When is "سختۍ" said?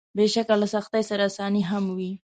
0.73-1.03